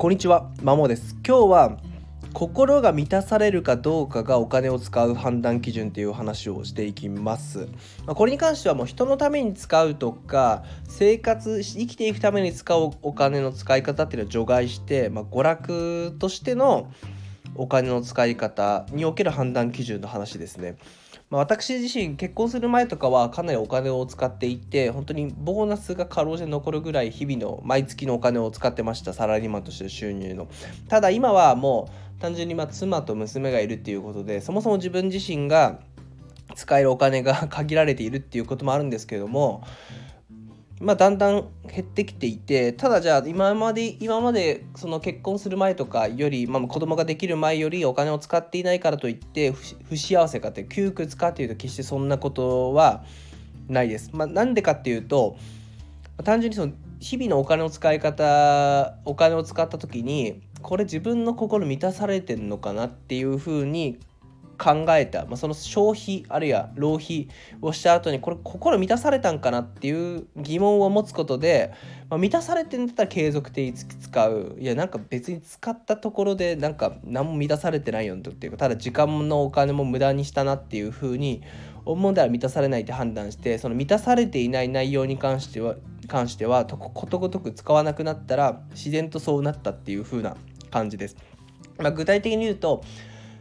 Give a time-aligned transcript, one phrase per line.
[0.00, 1.14] こんにちは、まもです。
[1.26, 1.76] 今日は
[2.32, 7.68] 心が満たされるかどうかがお金を使う判断基準っていう話をしていきます。
[8.06, 16.90] まあ、これに関してはもう人のために使うとか生活生きていくために使うお金の使い方っていうのは除外して、まあ、娯楽としての
[17.54, 20.78] お金の使い方における判断基準の話ですね。
[21.30, 30.48] まあ、私自身結婚する前とかはかなりお金を使っていて本当にボーナスが過労で残るぐらい日々の毎月のお金を使ってましたサラリーマンとして収入の。
[30.88, 35.78] ただ今はもう単純にま妻と娘がいるっていうことでそもそも自分自身が
[36.56, 39.62] 使えるお金が 限られているっていうこともあるんですけれども
[40.80, 53.04] まあ、だんだん減ってきていてただじゃあ今まで今までその結婚する前とかより、まあ、子供ができる前よりお金を使っていないからといって不幸せかって窮屈かっていうと決してそんなことは
[53.68, 54.10] ないです。
[54.14, 55.36] まあ、なんでかっていうと
[56.24, 63.98] 単純にその日々のお金の使い方お金を使った時にこれ自分の心満たされてんのかなっていうふうに
[64.60, 67.28] 考えた、まあ、その消費あるいは浪費
[67.62, 71.72] をした後にこれ心満たされたんかなっていう疑問を持つことで、
[72.10, 81.42] まあ、満たされてんだったら継続的に使ういやなんか別に使ったところでなんか何も満たされてないよっていうかただ時間のお金も無駄にしたなっていうふうに
[81.86, 90.36] 思うなら満たされないって判断してその満たされていない内容に関しては関してはことごとく使わなくなったら自然とそうなったっていう風な
[90.70, 91.16] 感じです。
[91.78, 92.82] まあ、具体的に言うと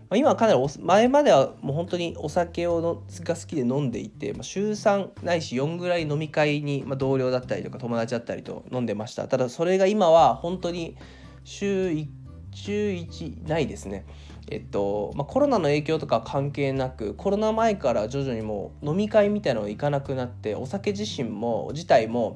[0.10, 9.28] まあ、今はかなり前まではもう本当にお酒をのが好きで飲んでいて、まあ、週3ないし4ぐらい飲み会に、まあ、同僚だったりとか友達だったりと飲んでました。
[9.28, 10.98] ただそれが今は本当に
[11.44, 12.08] 週 1,
[12.54, 14.06] 週1ないですね。
[14.52, 22.36] えっとまあ、コロナの影響とか関係なくコロナ前から徐々にもう飲み会みたいなのが行かなくなってお酒自身も自体も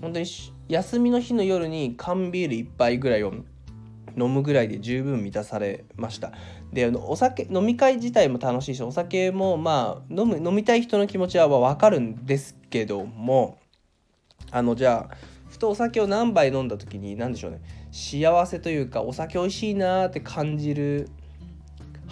[0.00, 0.26] 本当に
[0.68, 3.32] 休みの日の夜に缶ビール1杯ぐらいを
[4.16, 6.32] 飲むぐらいで十分満たされました。
[6.72, 13.58] でお酒飲み会自体も楽しいしお酒もまあ飲む飲みたい人の気持ちは分かるんですけども
[14.50, 15.16] あのじゃあ
[15.48, 17.60] ふとお酒を何杯飲んだ時に何でしょうね。
[17.92, 21.08] 幸せというかお酒美味しいなって感じる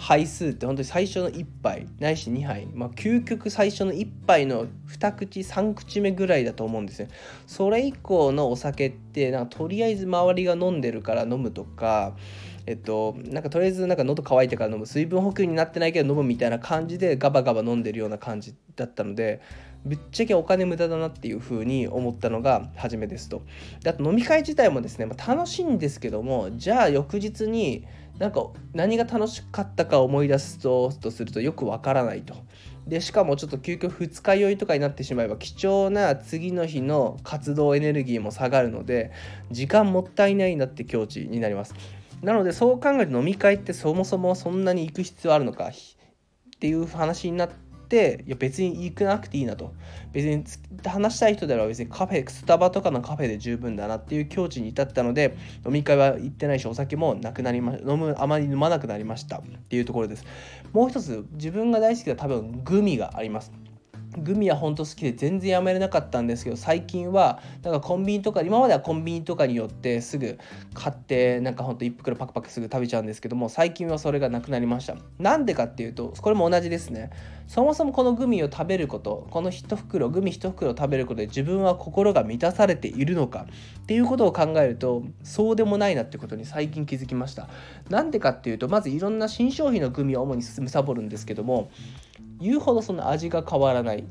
[0.05, 2.67] 杯数って本当に最初の1杯ないし2杯。
[2.73, 7.07] まあ究極最初の1杯の2口3口目ぐらいだと思うんですよ。
[7.47, 12.17] それ以降のお酒ってなんかとりあえず周りが飲んでるから飲むとか
[12.65, 19.41] えっとなんかとりあえずなんか喉乾いてから飲む水分補給になってないけど飲むみたいな感じでガバガバ飲んでるような感じだったので
[19.85, 23.41] ぶっちゃけお金無駄だなっていう風に思ったのが初めですと。
[23.81, 27.85] であと飲み会自体もですね、まあ、楽しいんですけどもじゃあ翌日に
[28.17, 32.35] なんか何が楽しかったか思い出すととするとよくわからないと。
[32.87, 39.11] でしかもちょっと究極二日酔いとかになってしまえば貴重な次の日の活動エネルギーも下がるので
[39.51, 41.73] 時間もったいないなって境地になります。
[42.23, 45.71] なのでそう考えると飲み会ってそもそもそんなに行く必要あるのかっ
[46.59, 49.73] ていう話になっていや別に行かなくていいなと。
[50.13, 50.43] 別に
[50.87, 55.35] 話したい人であれば別にカフェスタバとかのカフェで十分だなっていう境地に至ったので
[55.65, 60.25] 飲み会は行ってないしお酒もなくなりま飲むあまり飲まなくなりましたっていうところです。
[60.71, 63.51] もう一つ自分が大好きな多分グミがあります。
[64.17, 70.37] グミは本当好きで全然やめれなかったんですけど最近はなんかコンビニとか今まではコンビニとかによってすぐ
[70.73, 74.95] 買ってなんかほんと1袋パクパクすぐ食べちゃうんですけども最近はそれがなくなりました。
[75.19, 77.11] なんでかっていうとこれも同じですね。
[77.47, 83.47] そもそもこのグミを食べることこの1袋グミ1袋を食べることで自分は心が満たされているのか
[83.81, 87.49] っていうことを考えるとそうでもないなってことに最近気づきました。
[87.89, 91.69] なんでかっていうとまずいろんな新商品のグミを主に貪るんですけども
[92.43, 94.03] 言うほどその味が変わらない。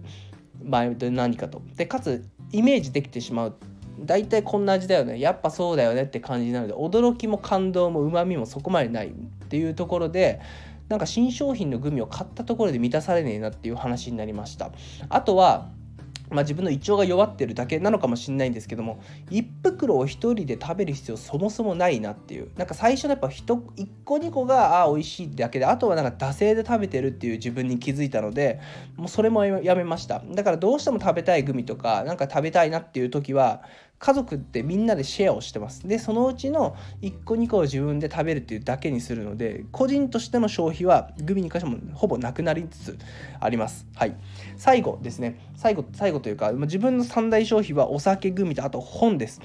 [0.65, 1.63] 場合で何かと。
[1.77, 3.57] でかつイメージできてしまう。
[4.01, 5.21] 大体こんな味だよね。
[5.21, 6.75] やっぱそうだよねって感じなので。
[6.75, 9.11] 驚きも感動もうまみもそこまでないっ
[9.49, 10.41] ていうところで
[10.89, 14.71] なんか新商品のグミを買ったところで満たされねえなっていう話になりました。
[15.09, 15.71] あとは
[16.33, 22.51] まあ、自分の胃腸が弱ってるだけなのかもしれないんですけども1袋を1人で食べる必要そもそもないなっていう。
[22.57, 28.61] なんか最初のやっぱ 1, 1個2個があ美味しいだけであとはなんか惰性で食べてるっていう自分に気づいたので
[28.97, 30.23] もうそれもやめました。
[30.31, 33.63] だからどうしても食べたいグミとかなんか食べたいなっていう時は
[34.03, 35.87] 家族ってみんなでシェアをしてます。
[35.87, 42.99] でそのうちの1個2個を自分で食べるっていうだけにするので個人としての消費はグミに関してもほぼなくなりつつ
[43.39, 43.87] あります。
[43.95, 44.17] はい。
[44.57, 45.39] 最後ですね。
[45.55, 49.41] 最後最後というか自分の三大消費はお酒グミとあと本です。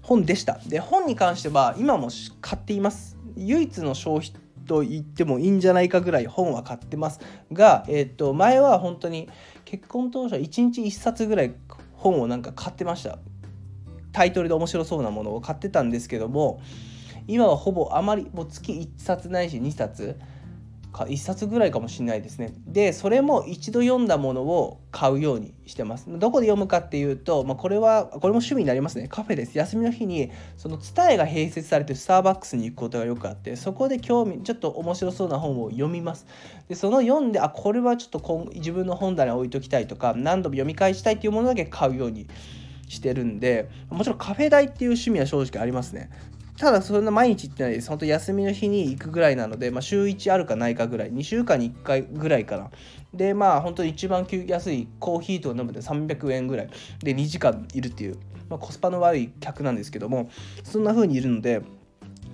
[0.00, 0.60] 本でした。
[0.68, 2.10] で本に関しては今も
[2.40, 3.16] 買っています。
[3.36, 4.32] 唯一の消費
[4.68, 7.18] と言ってもいいんじゃないかぐらい本は買ってます。
[7.52, 9.28] が、えー、と前は本当に
[9.64, 11.54] 結婚当初は1日1冊ぐらい
[11.94, 13.18] 本をなんか買ってました。
[14.16, 16.62] タイトルで面白そうなものを買ってたんですけども
[17.28, 20.18] 今はほぼあまりもう月1冊ないし2冊
[20.90, 22.54] か1冊ぐらいかもしれないですね。
[22.66, 26.06] でそれも一度読んだものを買うようにしてます。
[26.08, 29.06] どこで読むかっていうと、まあ、これはこれも趣味になりますね。
[29.06, 29.58] カフェです。
[29.58, 36.24] 休みの日にその伝えが併設されてるスターバックスに行くことがよくあってそこで興味ちょっと面白そうな本を読みます。
[36.68, 46.10] でその読んであこれはちょっと今自分の本棚に置いときたいとか何度も読み返したいっていうものだけ買うようにしてしてるんでもちろんカフェ代っていう趣味は正直ありますね
[46.58, 47.88] ただそんな毎日行ってないです。
[47.88, 52.70] 本当休みの日に行くぐらいなので、まあ、週1あるかないかぐらい、2週間に1回ぐらいかな。
[53.12, 58.18] で、まあ本当に一番安いコーヒーと飲むで300円ぐらいで2時間いるっていう、
[58.48, 60.30] まあ、コスパの悪い客なんですけども、
[60.64, 61.60] そんな風にいるので、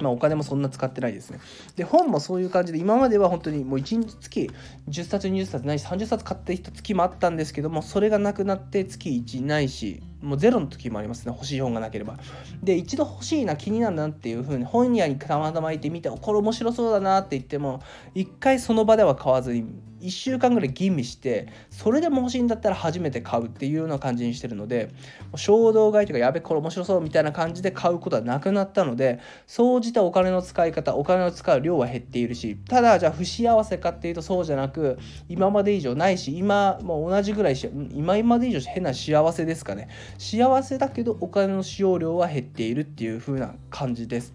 [0.01, 1.41] まあ、お金もそんな使ってないですね。
[1.75, 4.51] で、本もそういう感じで、今までは本当にもう1日月
[4.89, 12.17] 10冊、20冊ないし、30冊買ってた月もあったんですけども、それがなくなって月1ないし、もうゼロの時もありますね欲しい本がなければ。
[12.63, 17.83] で一度欲しいな気になるなっていう風に本屋にたまたまいてみてこれ面白そうだなって言っても
[18.15, 19.67] 一回その場では買わずに
[20.03, 24.91] 1週間ぐらい吟味してそれでも欲しいんだったら初めて買うっていうような感じにしてるので
[25.37, 34.99] 衝動買いとかやべこれ面白そうみたいな感じで買うことはなくなったので総じてお金の使い方お金を使う量は減っているしただじゃあ不幸せかっていうとそうじゃなく
[35.29, 39.89] 今まで以上ないし今もう同じぐらいし今まで以上変な幸せですかね。
[40.19, 44.33] 幸せだけどお金の使用量は減っているっていう風な感じです。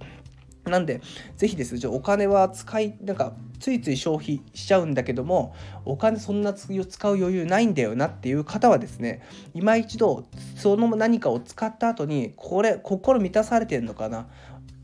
[0.69, 1.01] なんで、
[1.37, 9.21] ぜひですね、お金は使い、なんか、ついつい消費しちゃうんだけども、お金そんな使う余裕ないんだよなっていう方はですね、
[9.53, 10.25] 今一度、
[10.55, 14.27] その何かを使った後に、これ、心満たされてんのかな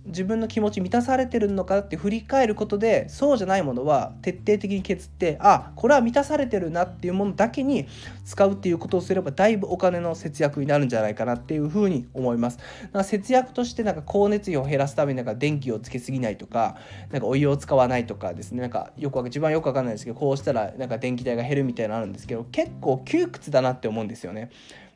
[0.05, 7.87] 自分の気持ち満たされてるのかって振り返ることでそうじゃないものは徹底的に削ってあこれは満たされてるなっていうものだけに
[8.25, 12.59] 使うっていうことをすればだいぶお金の節約になるんじゃないかなっていうふうに思います。
[13.03, 16.75] 節約としてなんか光熱費を減らすためになんか電気をつけすぎないとか
[17.11, 24.49] なんかお湯を使わないとかですねなんかよく一番よくわかんないですけどこうしたらなんか電気代が減るみたいなのあるんですけど結構窮屈だなって思うんですよね。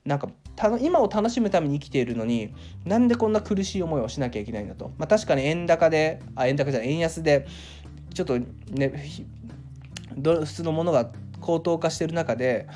[0.07, 0.29] なんか
[0.79, 2.53] 今を楽しむために生きているのに
[2.85, 7.45] なんでこんな苦しい思いをしなきゃいけないんだと、まあ、確かに円高であ円高じゃない円安で
[8.13, 9.25] ちょっとね
[10.15, 11.11] 普通のものが
[11.41, 12.67] 高騰化してる中で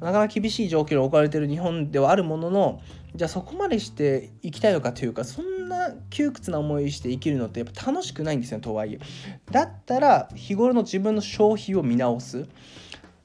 [0.00, 2.80] なかなか厳しい状況に置かれてる日本ではあるものの
[3.14, 9.00] じゃあそこまでして生きたいのかというかそんな窮屈な思いして生きるのってやっぱ楽しくないんですよとはいえ。
[9.50, 12.48] だったら日頃の自分の消費を見直す。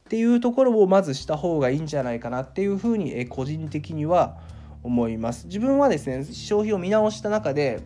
[0.05, 4.37] っていうところをまずした方がいいんじゃないかなっていうふうに、え個人的には
[4.83, 5.47] 思います。
[5.47, 7.81] 自分はですね消費を見直した中で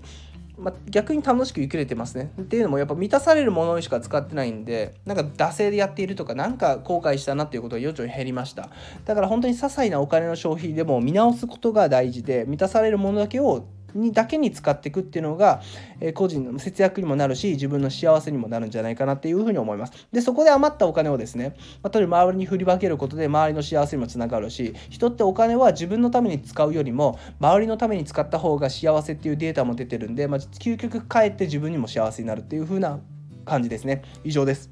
[0.58, 2.34] まあ、逆に楽しく生きれてますね。
[2.42, 8.70] っていうのもやっぱ満たされるものにしか使ってないんでなんか惰性でやっているとかなんか後悔したなっていうことが余剰に減りました
[9.06, 15.62] だから本当に些細なお金の消費でも見直すことが大事で満たされるものだけをにだけに使っていくっていうのが、
[16.00, 20.08] えー、個人の節約にもなるし自分の幸せにもなるんじゃないかなっていうふうに思います。
[20.12, 33.00] でそこで余ったお金をですね、まあ、例えば周りに振り分けることで周りの幸せにもつながるし人ってお金は自分のために使うよりも周りのために使った方が幸せっていうデータも出てるんで、まあ、究極かえって自分にも幸せになるっていう風な
[33.46, 34.04] 感じですね。
[34.24, 34.70] 以上です。